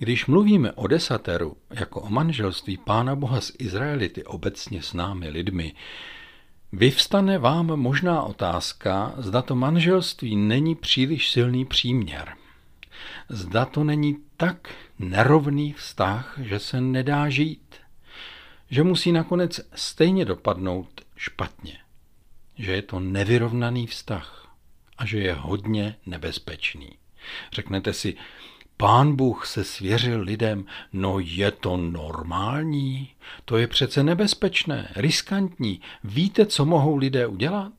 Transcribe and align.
Když 0.00 0.26
mluvíme 0.26 0.72
o 0.72 0.86
desateru 0.86 1.56
jako 1.70 2.00
o 2.00 2.10
manželství 2.10 2.76
Pána 2.76 3.16
Boha 3.16 3.40
s 3.40 3.52
Izraelity 3.58 4.24
obecně 4.24 4.82
s 4.82 4.92
námi 4.92 5.28
lidmi, 5.28 5.74
vyvstane 6.72 7.38
vám 7.38 7.66
možná 7.66 8.22
otázka, 8.22 9.14
zda 9.16 9.42
to 9.42 9.54
manželství 9.54 10.36
není 10.36 10.74
příliš 10.74 11.30
silný 11.30 11.64
příměr. 11.64 12.34
Zda 13.28 13.64
to 13.64 13.84
není 13.84 14.16
tak 14.36 14.74
nerovný 14.98 15.72
vztah, 15.72 16.38
že 16.42 16.58
se 16.58 16.80
nedá 16.80 17.28
žít, 17.28 17.76
že 18.70 18.82
musí 18.82 19.12
nakonec 19.12 19.60
stejně 19.74 20.24
dopadnout 20.24 21.00
špatně, 21.16 21.78
že 22.58 22.72
je 22.72 22.82
to 22.82 23.00
nevyrovnaný 23.00 23.86
vztah 23.86 24.54
a 24.98 25.06
že 25.06 25.18
je 25.18 25.34
hodně 25.34 25.96
nebezpečný. 26.06 26.90
Řeknete 27.52 27.92
si, 27.92 28.16
Pán 28.80 29.16
Bůh 29.16 29.46
se 29.46 29.64
svěřil 29.64 30.20
lidem, 30.20 30.64
no 30.92 31.18
je 31.18 31.50
to 31.50 31.76
normální, 31.76 33.10
to 33.44 33.56
je 33.56 33.66
přece 33.66 34.02
nebezpečné, 34.02 34.92
riskantní. 34.96 35.80
Víte, 36.04 36.46
co 36.46 36.64
mohou 36.64 36.96
lidé 36.96 37.26
udělat? 37.26 37.72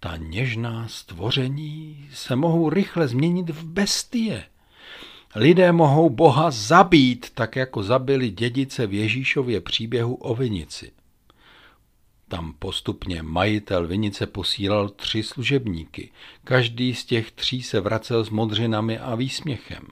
Ta 0.00 0.16
něžná 0.16 0.88
stvoření 0.88 2.08
se 2.12 2.36
mohou 2.36 2.70
rychle 2.70 3.08
změnit 3.08 3.50
v 3.50 3.64
bestie. 3.64 4.44
Lidé 5.34 5.72
mohou 5.72 6.10
Boha 6.10 6.50
zabít, 6.50 7.30
tak 7.34 7.56
jako 7.56 7.82
zabili 7.82 8.30
dědice 8.30 8.86
v 8.86 8.94
Ježíšově 8.94 9.60
příběhu 9.60 10.14
o 10.14 10.34
vinici. 10.34 10.92
Tam 12.34 12.54
postupně 12.58 13.22
majitel 13.22 13.86
vinice 13.86 14.26
posílal 14.26 14.88
tři 14.88 15.22
služebníky. 15.22 16.10
Každý 16.44 16.94
z 16.94 17.04
těch 17.04 17.30
tří 17.30 17.62
se 17.62 17.80
vracel 17.80 18.24
s 18.24 18.30
modřinami 18.30 18.98
a 18.98 19.14
výsměchem. 19.14 19.86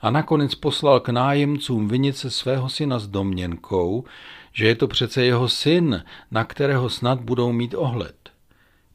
A 0.00 0.10
nakonec 0.10 0.54
poslal 0.54 1.00
k 1.00 1.08
nájemcům 1.08 1.88
vinice 1.88 2.30
svého 2.30 2.68
syna 2.68 2.98
s 2.98 3.06
domněnkou, 3.06 4.04
že 4.52 4.66
je 4.66 4.74
to 4.74 4.88
přece 4.88 5.24
jeho 5.24 5.48
syn, 5.48 6.04
na 6.30 6.44
kterého 6.44 6.90
snad 6.90 7.20
budou 7.20 7.52
mít 7.52 7.74
ohled. 7.74 8.30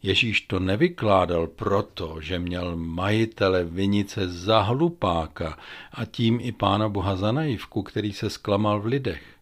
Ježíš 0.03 0.41
to 0.41 0.59
nevykládal 0.59 1.47
proto, 1.47 2.17
že 2.21 2.39
měl 2.39 2.75
majitele 2.75 3.63
vinice 3.63 4.29
za 4.29 4.61
hlupáka 4.61 5.57
a 5.93 6.05
tím 6.05 6.39
i 6.41 6.51
pána 6.51 6.89
Boha 6.89 7.15
za 7.15 7.31
naivku, 7.31 7.83
který 7.83 8.13
se 8.13 8.29
zklamal 8.29 8.81
v 8.81 8.85
lidech. 8.85 9.36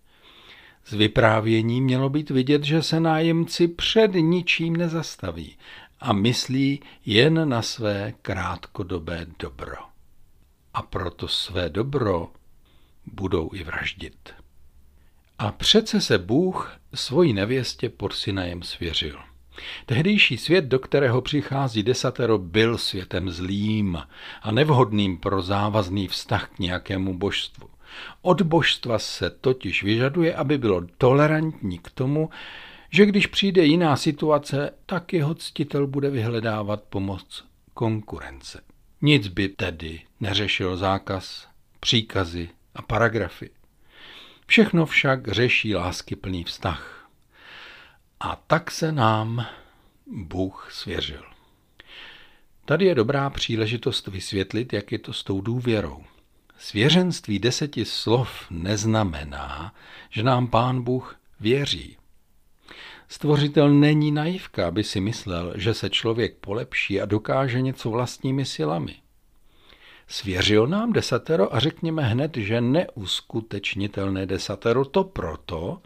Z 0.85 0.93
vyprávění 0.93 1.81
mělo 1.81 2.09
být 2.09 2.29
vidět, 2.29 2.63
že 2.63 2.83
se 2.83 2.99
nájemci 2.99 3.67
před 3.67 4.11
ničím 4.13 4.75
nezastaví 4.75 5.57
a 5.99 6.13
myslí 6.13 6.81
jen 7.05 7.49
na 7.49 7.61
své 7.61 8.13
krátkodobé 8.21 9.25
dobro. 9.39 9.77
A 10.73 10.81
proto 10.81 11.27
své 11.27 11.69
dobro 11.69 12.29
budou 13.05 13.49
i 13.53 13.63
vraždit. 13.63 14.33
A 15.39 15.51
přece 15.51 16.01
se 16.01 16.17
Bůh 16.17 16.77
svojí 16.93 17.33
nevěstě 17.33 17.89
pod 17.89 18.13
Sinajem 18.13 18.63
svěřil. 18.63 19.19
Tehdejší 19.85 20.37
svět, 20.37 20.65
do 20.65 20.79
kterého 20.79 21.21
přichází 21.21 21.83
desatero, 21.83 22.37
byl 22.37 22.77
světem 22.77 23.29
zlým 23.29 23.97
a 24.41 24.51
nevhodným 24.51 25.17
pro 25.17 25.41
závazný 25.41 26.07
vztah 26.07 26.49
k 26.49 26.59
nějakému 26.59 27.17
božstvu. 27.17 27.74
Od 28.21 28.41
božstva 28.41 28.99
se 28.99 29.29
totiž 29.29 29.83
vyžaduje, 29.83 30.35
aby 30.35 30.57
bylo 30.57 30.81
tolerantní 30.97 31.79
k 31.79 31.89
tomu, 31.89 32.29
že 32.89 33.05
když 33.05 33.27
přijde 33.27 33.65
jiná 33.65 33.95
situace, 33.95 34.73
tak 34.85 35.13
jeho 35.13 35.35
ctitel 35.35 35.87
bude 35.87 36.09
vyhledávat 36.09 36.83
pomoc 36.83 37.45
konkurence. 37.73 38.61
Nic 39.01 39.27
by 39.27 39.49
tedy 39.49 40.01
neřešil 40.19 40.77
zákaz, 40.77 41.47
příkazy 41.79 42.49
a 42.75 42.81
paragrafy. 42.81 43.49
Všechno 44.47 44.85
však 44.85 45.27
řeší 45.27 45.75
láskyplný 45.75 46.43
vztah. 46.43 47.09
A 48.19 48.35
tak 48.47 48.71
se 48.71 48.91
nám 48.91 49.45
Bůh 50.07 50.69
svěřil. 50.71 51.23
Tady 52.65 52.85
je 52.85 52.95
dobrá 52.95 53.29
příležitost 53.29 54.07
vysvětlit, 54.07 54.73
jak 54.73 54.91
je 54.91 54.99
to 54.99 55.13
s 55.13 55.23
tou 55.23 55.41
důvěrou. 55.41 56.03
Svěřenství 56.57 57.39
deseti 57.39 57.85
slov 57.85 58.29
neznamená, 58.49 59.73
že 60.09 60.23
nám 60.23 60.47
Pán 60.47 60.81
Bůh 60.81 61.19
věří. 61.39 61.97
Stvořitel 63.07 63.69
není 63.69 64.11
naivka, 64.11 64.67
aby 64.67 64.83
si 64.83 64.99
myslel, 64.99 65.53
že 65.55 65.73
se 65.73 65.89
člověk 65.89 66.35
polepší 66.35 67.01
a 67.01 67.05
dokáže 67.05 67.61
něco 67.61 67.89
vlastními 67.89 68.45
silami. 68.45 68.95
Svěřil 70.07 70.67
nám 70.67 70.93
desatero 70.93 71.55
a 71.55 71.59
řekněme 71.59 72.03
hned, 72.03 72.37
že 72.37 72.61
neuskutečnitelné 72.61 74.25
desatero 74.25 74.85
to 74.85 75.03
proto, 75.03 75.81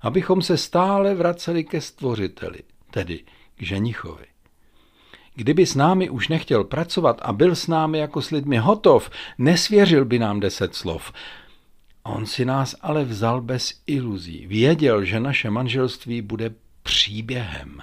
abychom 0.00 0.42
se 0.42 0.56
stále 0.56 1.14
vraceli 1.14 1.64
ke 1.64 1.80
stvořiteli, 1.80 2.58
tedy 2.90 3.24
k 3.56 3.62
ženichovi. 3.62 4.26
Kdyby 5.36 5.66
s 5.66 5.74
námi 5.74 6.10
už 6.10 6.28
nechtěl 6.28 6.64
pracovat 6.64 7.20
a 7.22 7.32
byl 7.32 7.54
s 7.54 7.66
námi 7.66 7.98
jako 7.98 8.22
s 8.22 8.30
lidmi 8.30 8.58
hotov, 8.58 9.10
nesvěřil 9.38 10.04
by 10.04 10.18
nám 10.18 10.40
deset 10.40 10.74
slov. 10.74 11.12
On 12.02 12.26
si 12.26 12.44
nás 12.44 12.74
ale 12.80 13.04
vzal 13.04 13.40
bez 13.40 13.82
iluzí. 13.86 14.46
Věděl, 14.46 15.04
že 15.04 15.20
naše 15.20 15.50
manželství 15.50 16.22
bude 16.22 16.54
příběhem. 16.82 17.78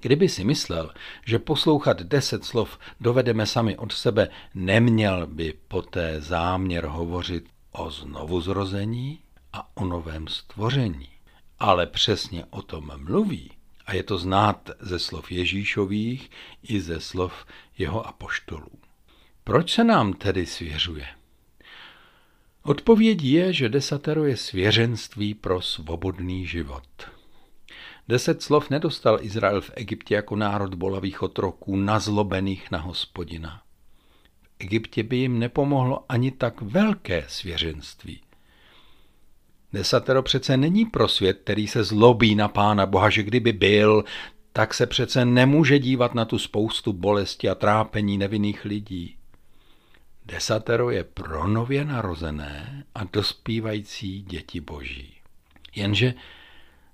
Kdyby 0.00 0.28
si 0.28 0.44
myslel, 0.44 0.90
že 1.24 1.38
poslouchat 1.38 2.02
deset 2.02 2.44
slov 2.44 2.78
dovedeme 3.00 3.46
sami 3.46 3.76
od 3.76 3.92
sebe, 3.92 4.28
neměl 4.54 5.26
by 5.26 5.54
poté 5.68 6.20
záměr 6.20 6.86
hovořit 6.86 7.44
o 7.72 7.90
znovuzrození 7.90 9.18
a 9.52 9.76
o 9.76 9.84
novém 9.84 10.28
stvoření. 10.28 11.08
Ale 11.58 11.86
přesně 11.86 12.44
o 12.50 12.62
tom 12.62 12.90
mluví 12.96 13.55
a 13.86 13.94
je 13.94 14.02
to 14.02 14.18
znát 14.18 14.70
ze 14.80 14.98
slov 14.98 15.32
Ježíšových 15.32 16.30
i 16.62 16.80
ze 16.80 17.00
slov 17.00 17.46
jeho 17.78 18.06
apoštolů. 18.06 18.78
Proč 19.44 19.72
se 19.72 19.84
nám 19.84 20.12
tedy 20.12 20.46
svěřuje? 20.46 21.06
Odpověď 22.62 23.22
je, 23.22 23.52
že 23.52 23.68
desatero 23.68 24.24
je 24.24 24.36
svěřenství 24.36 25.34
pro 25.34 25.60
svobodný 25.60 26.46
život. 26.46 27.10
Deset 28.08 28.42
slov 28.42 28.70
nedostal 28.70 29.18
Izrael 29.20 29.60
v 29.60 29.70
Egyptě 29.74 30.14
jako 30.14 30.36
národ 30.36 30.74
bolavých 30.74 31.22
otroků, 31.22 31.76
nazlobených 31.76 32.70
na 32.70 32.78
hospodina. 32.78 33.62
V 34.42 34.48
Egyptě 34.58 35.02
by 35.02 35.16
jim 35.16 35.38
nepomohlo 35.38 36.04
ani 36.08 36.30
tak 36.30 36.60
velké 36.60 37.24
svěřenství. 37.28 38.20
Desatero 39.72 40.22
přece 40.22 40.56
není 40.56 40.86
pro 40.86 41.08
svět, 41.08 41.40
který 41.44 41.68
se 41.68 41.84
zlobí 41.84 42.34
na 42.34 42.48
Pána 42.48 42.86
Boha, 42.86 43.10
že 43.10 43.22
kdyby 43.22 43.52
byl, 43.52 44.04
tak 44.52 44.74
se 44.74 44.86
přece 44.86 45.24
nemůže 45.24 45.78
dívat 45.78 46.14
na 46.14 46.24
tu 46.24 46.38
spoustu 46.38 46.92
bolesti 46.92 47.48
a 47.48 47.54
trápení 47.54 48.18
nevinných 48.18 48.64
lidí. 48.64 49.16
Desatero 50.26 50.90
je 50.90 51.04
pro 51.04 51.48
nově 51.48 51.84
narozené 51.84 52.84
a 52.94 53.04
dospívající 53.04 54.22
děti 54.22 54.60
boží. 54.60 55.14
Jenže 55.74 56.14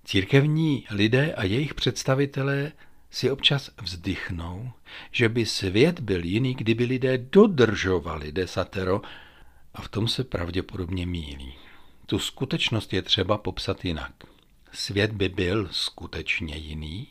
církevní 0.04 0.86
lidé 0.90 1.34
a 1.34 1.44
jejich 1.44 1.74
představitelé 1.74 2.72
si 3.10 3.30
občas 3.30 3.70
vzdychnou, 3.82 4.70
že 5.10 5.28
by 5.28 5.46
svět 5.46 6.00
byl 6.00 6.24
jiný, 6.24 6.54
kdyby 6.54 6.84
lidé 6.84 7.18
dodržovali 7.18 8.32
desatero 8.32 9.02
a 9.74 9.82
v 9.82 9.88
tom 9.88 10.08
se 10.08 10.24
pravděpodobně 10.24 11.06
mílí. 11.06 11.54
Tu 12.12 12.18
skutečnost 12.18 12.92
je 12.92 13.02
třeba 13.02 13.38
popsat 13.38 13.84
jinak. 13.84 14.12
Svět 14.72 15.12
by 15.12 15.28
byl 15.28 15.68
skutečně 15.70 16.56
jiný, 16.56 17.08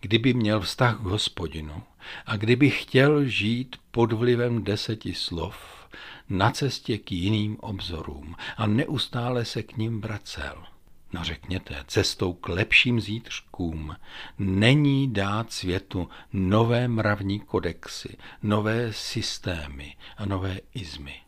kdyby 0.00 0.34
měl 0.34 0.60
vztah 0.60 0.96
k 0.96 1.00
hospodinu 1.00 1.82
a 2.26 2.36
kdyby 2.36 2.70
chtěl 2.70 3.24
žít 3.24 3.76
pod 3.90 4.12
vlivem 4.12 4.64
deseti 4.64 5.14
slov 5.14 5.88
na 6.28 6.50
cestě 6.50 6.98
k 6.98 7.12
jiným 7.12 7.56
obzorům 7.60 8.36
a 8.56 8.66
neustále 8.66 9.44
se 9.44 9.62
k 9.62 9.76
ním 9.76 10.00
vracel. 10.00 10.64
No 11.12 11.24
řekněte, 11.24 11.84
cestou 11.86 12.32
k 12.32 12.48
lepším 12.48 13.00
zítřkům 13.00 13.96
není 14.38 15.12
dát 15.12 15.52
světu 15.52 16.08
nové 16.32 16.88
mravní 16.88 17.40
kodexy, 17.40 18.16
nové 18.42 18.92
systémy 18.92 19.96
a 20.16 20.26
nové 20.26 20.58
izmy. 20.74 21.25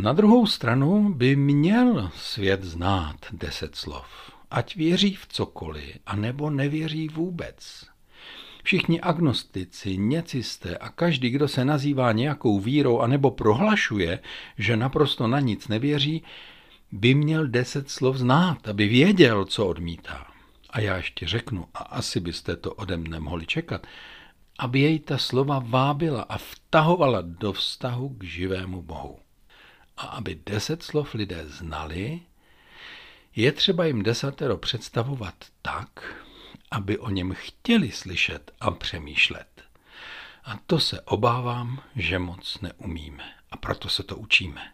Na 0.00 0.12
druhou 0.12 0.46
stranu 0.46 1.14
by 1.14 1.36
měl 1.36 2.10
svět 2.16 2.62
znát 2.62 3.16
deset 3.32 3.76
slov, 3.76 4.06
ať 4.50 4.76
věří 4.76 5.14
v 5.14 5.26
cokoliv, 5.26 5.98
anebo 6.06 6.50
nevěří 6.50 7.08
vůbec. 7.08 7.86
Všichni 8.62 9.00
agnostici, 9.00 9.96
něcisté 9.96 10.78
a 10.78 10.88
každý, 10.88 11.30
kdo 11.30 11.48
se 11.48 11.64
nazývá 11.64 12.12
nějakou 12.12 12.60
vírou 12.60 13.00
anebo 13.00 13.30
prohlašuje, 13.30 14.18
že 14.58 14.76
naprosto 14.76 15.26
na 15.26 15.40
nic 15.40 15.68
nevěří, 15.68 16.22
by 16.92 17.14
měl 17.14 17.46
deset 17.46 17.90
slov 17.90 18.16
znát, 18.16 18.68
aby 18.68 18.88
věděl, 18.88 19.44
co 19.44 19.66
odmítá. 19.66 20.26
A 20.70 20.80
já 20.80 20.96
ještě 20.96 21.26
řeknu, 21.26 21.66
a 21.74 21.78
asi 21.78 22.20
byste 22.20 22.56
to 22.56 22.74
ode 22.74 22.96
mne 22.96 23.20
mohli 23.20 23.46
čekat, 23.46 23.86
aby 24.58 24.80
jej 24.80 24.98
ta 24.98 25.18
slova 25.18 25.62
vábila 25.66 26.22
a 26.22 26.38
vtahovala 26.38 27.22
do 27.22 27.52
vztahu 27.52 28.08
k 28.08 28.24
živému 28.24 28.82
Bohu. 28.82 29.18
A 29.98 30.06
aby 30.06 30.40
deset 30.46 30.82
slov 30.82 31.14
lidé 31.14 31.44
znali, 31.48 32.20
je 33.36 33.52
třeba 33.52 33.84
jim 33.84 34.02
desatero 34.02 34.56
představovat 34.56 35.34
tak, 35.62 36.14
aby 36.70 36.98
o 36.98 37.10
něm 37.10 37.34
chtěli 37.34 37.90
slyšet 37.90 38.50
a 38.60 38.70
přemýšlet. 38.70 39.62
A 40.44 40.58
to 40.66 40.80
se 40.80 41.00
obávám, 41.00 41.82
že 41.96 42.18
moc 42.18 42.60
neumíme. 42.60 43.24
A 43.50 43.56
proto 43.56 43.88
se 43.88 44.02
to 44.02 44.16
učíme. 44.16 44.72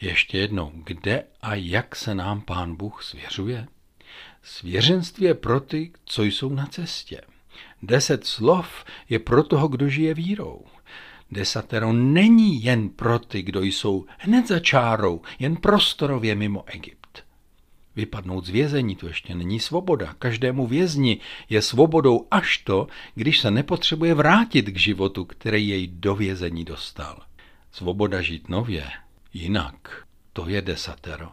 Ještě 0.00 0.38
jednou, 0.38 0.72
kde 0.74 1.24
a 1.42 1.54
jak 1.54 1.96
se 1.96 2.14
nám 2.14 2.40
Pán 2.40 2.76
Bůh 2.76 3.02
svěřuje? 3.02 3.66
Svěřenství 4.42 5.24
je 5.24 5.34
pro 5.34 5.60
ty, 5.60 5.92
co 6.04 6.22
jsou 6.22 6.54
na 6.54 6.66
cestě. 6.66 7.20
Deset 7.82 8.26
slov 8.26 8.84
je 9.08 9.18
pro 9.18 9.42
toho, 9.42 9.68
kdo 9.68 9.88
žije 9.88 10.14
vírou. 10.14 10.64
Desatero 11.30 11.92
není 11.92 12.64
jen 12.64 12.88
pro 12.88 13.18
ty, 13.18 13.42
kdo 13.42 13.62
jsou 13.62 14.06
hned 14.18 14.48
za 14.48 14.58
čárou, 14.58 15.22
jen 15.38 15.56
prostorově 15.56 16.34
mimo 16.34 16.64
Egypt. 16.66 17.24
Vypadnout 17.96 18.46
z 18.46 18.48
vězení 18.48 18.96
to 18.96 19.08
ještě 19.08 19.34
není 19.34 19.60
svoboda. 19.60 20.14
Každému 20.18 20.66
vězni 20.66 21.20
je 21.48 21.62
svobodou 21.62 22.26
až 22.30 22.58
to, 22.58 22.86
když 23.14 23.40
se 23.40 23.50
nepotřebuje 23.50 24.14
vrátit 24.14 24.62
k 24.62 24.76
životu, 24.76 25.24
který 25.24 25.68
jej 25.68 25.86
do 25.86 26.14
vězení 26.14 26.64
dostal. 26.64 27.22
Svoboda 27.72 28.22
žít 28.22 28.48
nově, 28.48 28.84
jinak, 29.32 30.04
to 30.32 30.48
je 30.48 30.62
desatero. 30.62 31.28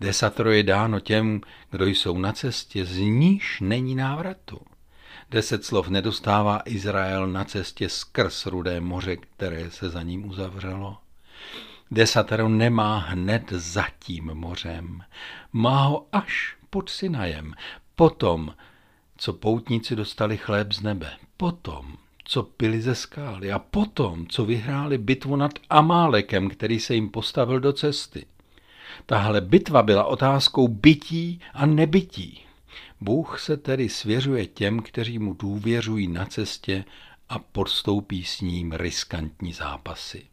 Desatero 0.00 0.52
je 0.52 0.62
dáno 0.62 1.00
těm, 1.00 1.40
kdo 1.70 1.86
jsou 1.86 2.18
na 2.18 2.32
cestě, 2.32 2.84
z 2.84 2.98
níž 2.98 3.58
není 3.60 3.94
návratu. 3.94 4.58
Deset 5.30 5.64
slov 5.64 5.88
nedostává 5.88 6.62
Izrael 6.64 7.26
na 7.26 7.44
cestě 7.44 7.88
skrz 7.88 8.46
rudé 8.46 8.80
moře, 8.80 9.16
které 9.16 9.70
se 9.70 9.90
za 9.90 10.02
ním 10.02 10.28
uzavřelo. 10.28 10.96
Desatero 11.90 12.48
nemá 12.48 12.98
hned 12.98 13.42
za 13.52 13.84
tím 13.98 14.24
mořem. 14.34 15.02
Má 15.52 15.82
ho 15.84 16.06
až 16.12 16.56
pod 16.70 16.90
Sinajem. 16.90 17.54
Potom, 17.94 18.54
co 19.16 19.32
poutníci 19.32 19.96
dostali 19.96 20.36
chléb 20.36 20.72
z 20.72 20.80
nebe. 20.80 21.10
Potom, 21.36 21.96
co 22.24 22.42
pili 22.42 22.82
ze 22.82 22.94
skály. 22.94 23.52
A 23.52 23.58
potom, 23.58 24.26
co 24.26 24.44
vyhráli 24.44 24.98
bitvu 24.98 25.36
nad 25.36 25.52
Amálekem, 25.70 26.50
který 26.50 26.80
se 26.80 26.94
jim 26.94 27.08
postavil 27.08 27.60
do 27.60 27.72
cesty. 27.72 28.26
Tahle 29.06 29.40
bitva 29.40 29.82
byla 29.82 30.04
otázkou 30.04 30.68
bytí 30.68 31.40
a 31.54 31.66
nebytí. 31.66 32.47
Bůh 33.00 33.40
se 33.40 33.56
tedy 33.56 33.88
svěřuje 33.88 34.46
těm, 34.46 34.82
kteří 34.82 35.18
mu 35.18 35.34
důvěřují 35.34 36.08
na 36.08 36.24
cestě 36.24 36.84
a 37.28 37.38
podstoupí 37.38 38.24
s 38.24 38.40
ním 38.40 38.72
riskantní 38.72 39.52
zápasy. 39.52 40.26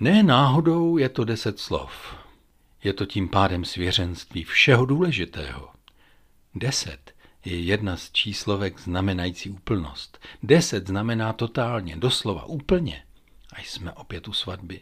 Ne 0.00 0.22
náhodou 0.22 0.96
je 0.96 1.08
to 1.08 1.24
deset 1.24 1.58
slov. 1.58 2.14
Je 2.84 2.92
to 2.92 3.06
tím 3.06 3.28
pádem 3.28 3.64
svěřenství 3.64 4.44
všeho 4.44 4.86
důležitého. 4.86 5.68
Deset 6.54 7.14
je 7.44 7.60
jedna 7.60 7.96
z 7.96 8.12
číslovek 8.12 8.80
znamenající 8.80 9.50
úplnost. 9.50 10.18
Deset 10.42 10.86
znamená 10.86 11.32
totálně, 11.32 11.96
doslova, 11.96 12.44
úplně. 12.44 13.02
A 13.52 13.60
jsme 13.60 13.92
opět 13.92 14.28
u 14.28 14.32
svatby. 14.32 14.80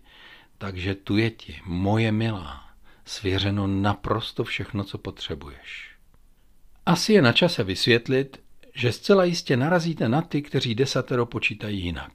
Takže 0.59 0.95
tu 0.95 1.17
je 1.17 1.31
ti, 1.31 1.61
moje 1.65 2.13
milá, 2.13 2.71
svěřeno 3.05 3.67
naprosto 3.67 4.45
všechno, 4.45 4.85
co 4.85 4.99
potřebuješ. 4.99 5.98
Asi 6.89 7.13
je 7.13 7.23
na 7.23 7.33
čase 7.33 7.65
vysvětlit, 7.65 8.41
že 8.75 8.93
zcela 8.93 9.25
jistě 9.25 9.57
narazíte 9.57 10.09
na 10.09 10.23
ty, 10.23 10.43
kteří 10.43 10.75
desatero 10.75 11.27
počítají 11.27 11.81
jinak. 11.81 12.13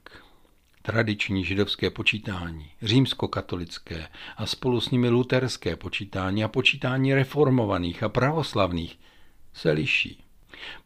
Tradiční 0.82 1.44
židovské 1.44 1.90
počítání, 1.90 2.70
římskokatolické 2.82 4.08
a 4.36 4.46
spolu 4.46 4.80
s 4.80 4.90
nimi 4.90 5.08
luterské 5.08 5.76
počítání 5.76 6.44
a 6.44 6.48
počítání 6.48 7.14
reformovaných 7.14 8.02
a 8.02 8.08
pravoslavných 8.08 8.98
se 9.52 9.72
liší. 9.72 10.24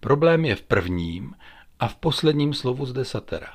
Problém 0.01 0.45
je 0.45 0.57
v 0.57 0.63
prvním 0.63 1.35
a 1.81 1.89
v 1.89 1.97
posledním 1.97 2.55
slovu 2.55 2.87
z 2.87 2.93
desatera. 2.93 3.53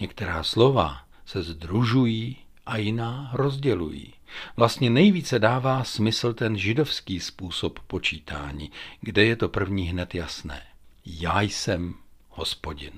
Některá 0.00 0.42
slova 0.42 1.00
se 1.26 1.42
združují 1.42 2.36
a 2.68 2.76
jiná 2.76 3.30
rozdělují. 3.32 4.14
Vlastně 4.56 4.90
nejvíce 4.90 5.38
dává 5.38 5.84
smysl 5.84 6.32
ten 6.32 6.58
židovský 6.58 7.20
způsob 7.20 7.80
počítání, 7.80 8.70
kde 9.00 9.24
je 9.24 9.36
to 9.36 9.48
první 9.48 9.84
hned 9.84 10.14
jasné. 10.14 10.62
Já 11.06 11.40
jsem 11.40 11.94
hospodin. 12.28 12.92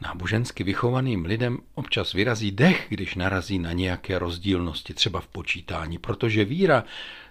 Nábožensky 0.00 0.64
vychovaným 0.64 1.24
lidem 1.24 1.58
občas 1.74 2.12
vyrazí 2.12 2.50
dech, 2.50 2.86
když 2.88 3.14
narazí 3.14 3.58
na 3.58 3.72
nějaké 3.72 4.18
rozdílnosti, 4.18 4.94
třeba 4.94 5.20
v 5.20 5.26
počítání, 5.26 5.98
protože 5.98 6.44
víra 6.44 6.84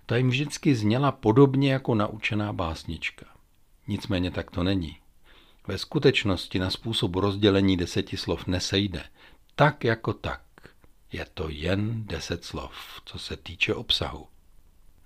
ta 0.05 0.17
jim 0.17 0.29
vždycky 0.29 0.75
zněla 0.75 1.11
podobně 1.11 1.73
jako 1.73 1.95
naučená 1.95 2.53
básnička. 2.53 3.25
Nicméně 3.87 4.31
tak 4.31 4.51
to 4.51 4.63
není. 4.63 4.97
Ve 5.67 5.77
skutečnosti 5.77 6.59
na 6.59 6.69
způsob 6.69 7.15
rozdělení 7.15 7.77
deseti 7.77 8.17
slov 8.17 8.47
nesejde. 8.47 9.03
Tak 9.55 9.83
jako 9.83 10.13
tak. 10.13 10.41
Je 11.11 11.25
to 11.33 11.50
jen 11.50 12.03
deset 12.06 12.44
slov, 12.44 13.01
co 13.06 13.19
se 13.19 13.38
týče 13.38 13.73
obsahu. 13.73 14.27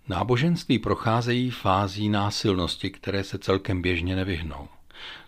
Náboženství 0.07 0.79
procházejí 0.79 1.49
fází 1.49 2.09
násilnosti, 2.09 2.89
které 2.89 3.23
se 3.23 3.37
celkem 3.37 3.81
běžně 3.81 4.15
nevyhnou. 4.15 4.67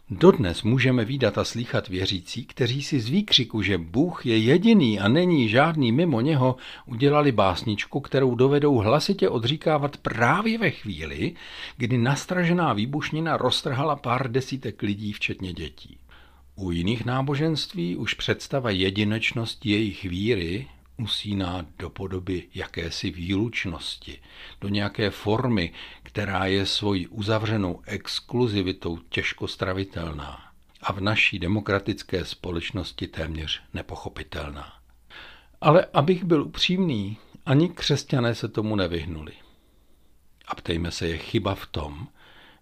Dodnes 0.10 0.63
můžeme 0.63 1.06
výdat 1.06 1.38
a 1.38 1.44
slýchat 1.44 1.88
věřící, 1.88 2.45
kteří 2.45 2.83
si 2.83 3.00
z 3.00 3.10
výkřiku, 3.10 3.62
že 3.62 3.77
Bůh 3.77 4.25
je 4.25 4.38
jediný 4.38 5.00
a 5.00 5.07
není 5.07 5.50
žádný 5.50 5.92
mimo 5.92 6.22
něho, 6.22 6.56
udělali 6.86 7.31
básničku, 7.31 8.00
kterou 8.00 8.36
dovedou 8.36 8.75
hlasitě 8.75 9.30
odříkávat 9.30 9.98
právě 9.98 10.57
ve 10.57 10.71
chvíli, 10.71 11.36
kdy 11.78 11.98
nastražená 11.98 12.74
výbušnina 12.74 13.38
roztrhala 13.38 13.95
pár 13.95 14.31
desítek 14.31 14.81
lidí, 14.81 15.13
včetně 15.13 15.54
dětí. 15.54 15.98
U 16.56 16.72
jiných 16.72 17.06
náboženství 17.06 17.96
už 17.96 18.13
představa 18.13 18.69
jedinečnosti 18.69 19.69
jejich 19.69 20.04
víry 20.04 20.68
usíná 20.98 21.66
do 21.80 21.90
podoby 21.90 22.44
jakési 22.56 23.12
výlučnosti, 23.12 24.22
do 24.62 24.68
nějaké 24.69 25.10
formy, 25.10 25.74
která 26.04 26.46
je 26.46 26.66
svojí 26.66 27.07
uzavřenou 27.07 27.81
exkluzivitou 27.86 28.98
těžko 28.98 29.48
stravitelná 29.48 30.52
a 30.81 30.94
v 30.94 31.02
naší 31.02 31.40
demokratické 31.40 32.25
společnosti 32.25 33.07
téměř 33.07 33.62
nepochopitelná. 33.74 34.74
Ale 35.62 35.86
abych 35.94 36.24
byl 36.24 36.44
upřímný, 36.44 37.18
ani 37.46 37.69
křesťané 37.69 38.36
se 38.36 38.48
tomu 38.48 38.75
nevyhnuli. 38.75 39.31
A 40.47 40.56
ptejme 40.56 40.92
se, 40.92 41.07
je 41.07 41.18
chyba 41.18 41.56
v 41.56 41.66
tom, 41.66 42.07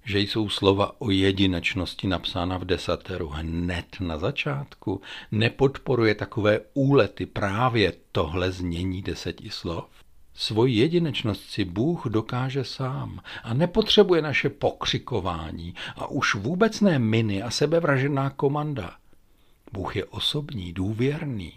že 0.04 0.20
jsou 0.20 0.50
slova 0.50 1.02
o 1.02 1.10
jedinečnosti 1.10 2.08
napsána 2.08 2.58
v 2.58 2.66
desateru 2.66 3.28
hned 3.28 3.86
na 4.00 4.18
začátku? 4.18 5.02
Nepodporuje 5.32 6.16
takové 6.16 6.60
úlety 6.74 7.26
právě 7.26 7.94
tohle 8.12 8.52
znění 8.52 9.02
deseti 9.02 9.50
slov? 9.50 9.86
Svoji 10.36 10.76
jedinečnost 10.76 11.50
si 11.50 11.66
Bůh 11.66 12.06
dokáže 12.06 12.64
sám 12.64 13.20
a 13.44 13.54
nepotřebuje 13.54 14.22
naše 14.22 14.50
pokřikování 14.50 15.76
a 15.96 16.08
už 16.08 16.36
vůbec 16.36 16.82
ne 16.82 17.00
miny 17.00 17.42
a 17.42 17.50
sebevražená 17.52 18.30
komanda. 18.30 18.96
Bůh 19.72 19.96
je 19.96 20.06
osobní, 20.06 20.74
důvěrný. 20.74 21.54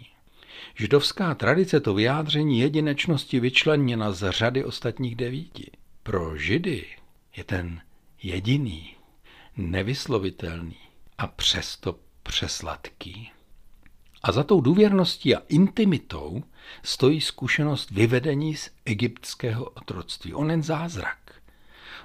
Židovská 0.75 1.35
tradice 1.35 1.79
to 1.79 1.93
vyjádření 1.93 2.59
jedinečnosti 2.59 3.39
vyčleněna 3.39 4.11
z 4.11 4.31
řady 4.31 4.63
ostatních 4.63 5.15
devíti. 5.15 5.71
Pro 6.03 6.37
Židy 6.37 6.85
je 7.37 7.43
ten 7.43 7.81
jediný, 8.23 8.95
nevyslovitelný 9.57 10.77
a 11.17 11.27
přesto 11.27 11.99
přesladký. 12.23 13.31
A 14.23 14.31
za 14.31 14.43
tou 14.43 14.61
důvěrností 14.61 15.35
a 15.35 15.41
intimitou 15.47 16.43
stojí 16.83 17.21
zkušenost 17.21 17.91
vyvedení 17.91 18.55
z 18.55 18.69
egyptského 18.85 19.65
otroctví. 19.65 20.33
Onen 20.33 20.63
zázrak. 20.63 21.41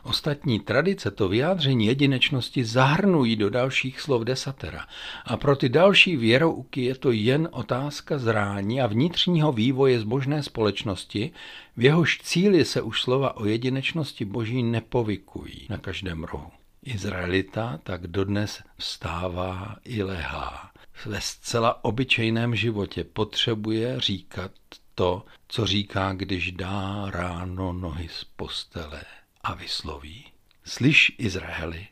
Ostatní 0.02 0.60
tradice 0.60 1.10
to 1.10 1.28
vyjádření 1.28 1.86
jedinečnosti 1.86 2.64
zahrnují 2.64 3.36
do 3.36 3.50
dalších 3.50 4.00
slov 4.00 4.22
desatera. 4.22 4.86
A 5.24 5.36
pro 5.36 5.56
ty 5.56 5.68
další 5.68 6.16
věrouky 6.16 6.84
je 6.84 6.94
to 6.94 7.10
jen 7.10 7.48
otázka 7.52 8.18
zrání 8.18 8.80
a 8.80 8.86
vnitřního 8.86 9.52
vývoje 9.52 10.00
zbožné 10.00 10.42
společnosti, 10.42 11.32
v 11.76 11.84
jehož 11.84 12.18
cíli 12.22 12.64
se 12.64 12.82
už 12.82 13.02
slova 13.02 13.36
o 13.36 13.44
jedinečnosti 13.44 14.24
boží 14.24 14.62
nepovykují 14.62 15.66
na 15.70 15.78
každém 15.78 16.24
rohu. 16.24 16.50
Izraelita 16.84 17.80
tak 17.82 18.06
dodnes 18.06 18.62
vstává 18.76 19.76
i 19.84 20.02
lehá. 20.02 20.70
Ve 21.06 21.20
zcela 21.20 21.84
obyčejném 21.84 22.54
životě 22.54 23.04
potřebuje 23.04 24.00
říkat 24.00 24.50
to, 24.94 25.24
co 25.48 25.66
říká, 25.66 26.12
když 26.12 26.52
dá 26.52 27.10
ráno 27.10 27.72
nohy 27.72 28.08
z 28.08 28.24
postele 28.24 29.02
a 29.42 29.54
vysloví. 29.54 30.24
Slyš, 30.64 31.12
Izraeli, 31.18 31.86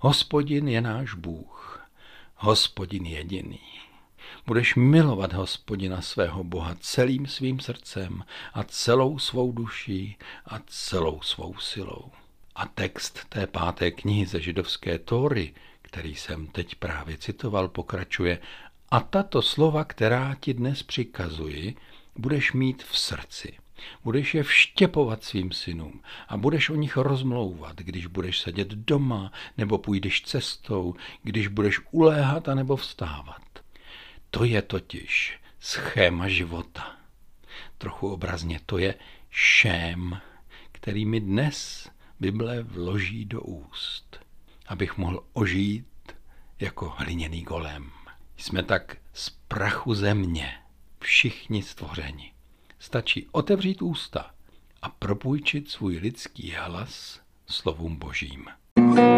hospodin 0.00 0.68
je 0.68 0.80
náš 0.80 1.14
Bůh, 1.14 1.86
hospodin 2.34 3.06
jediný. 3.06 3.60
Budeš 4.46 4.74
milovat 4.74 5.32
hospodina 5.32 6.00
svého 6.00 6.44
Boha 6.44 6.76
celým 6.80 7.26
svým 7.26 7.60
srdcem 7.60 8.24
a 8.54 8.64
celou 8.64 9.18
svou 9.18 9.52
duší 9.52 10.16
a 10.46 10.58
celou 10.66 11.20
svou 11.22 11.58
silou. 11.58 12.10
A 12.54 12.66
text 12.66 13.24
té 13.28 13.46
páté 13.46 13.90
knihy 13.90 14.26
ze 14.26 14.40
židovské 14.40 14.98
Tóry, 14.98 15.54
který 15.82 16.14
jsem 16.14 16.46
teď 16.46 16.74
právě 16.74 17.18
citoval, 17.18 17.68
pokračuje 17.68 18.38
a 18.90 19.00
tato 19.00 19.42
slova, 19.42 19.84
která 19.84 20.34
ti 20.40 20.54
dnes 20.54 20.82
přikazuji, 20.82 21.76
budeš 22.16 22.52
mít 22.52 22.82
v 22.82 22.98
srdci. 22.98 23.58
Budeš 24.04 24.34
je 24.34 24.42
vštěpovat 24.42 25.24
svým 25.24 25.52
synům 25.52 26.02
a 26.28 26.36
budeš 26.36 26.70
o 26.70 26.74
nich 26.74 26.96
rozmlouvat, 26.96 27.76
když 27.76 28.06
budeš 28.06 28.38
sedět 28.38 28.68
doma 28.68 29.32
nebo 29.58 29.78
půjdeš 29.78 30.22
cestou, 30.22 30.94
když 31.22 31.48
budeš 31.48 31.80
uléhat 31.90 32.48
a 32.48 32.54
nebo 32.54 32.76
vstávat. 32.76 33.42
To 34.30 34.44
je 34.44 34.62
totiž 34.62 35.38
schéma 35.60 36.28
života. 36.28 36.96
Trochu 37.78 38.12
obrazně 38.12 38.60
to 38.66 38.78
je 38.78 38.94
šém, 39.30 40.20
který 40.72 41.04
mi 41.04 41.20
dnes 41.20 41.90
Bible 42.20 42.62
vloží 42.62 43.24
do 43.24 43.40
úst, 43.40 44.20
abych 44.66 44.96
mohl 44.96 45.24
ožít 45.32 45.86
jako 46.60 46.94
hliněný 46.96 47.42
golem. 47.42 47.90
Jsme 48.36 48.62
tak 48.62 48.96
z 49.12 49.30
prachu 49.30 49.94
země, 49.94 50.54
všichni 51.00 51.62
stvořeni. 51.62 52.32
Stačí 52.78 53.26
otevřít 53.32 53.82
ústa 53.82 54.30
a 54.82 54.88
propůjčit 54.88 55.70
svůj 55.70 55.96
lidský 55.96 56.50
hlas 56.50 57.20
slovům 57.46 57.96
božím. 57.96 58.46
thank 58.76 58.98
you 58.98 59.17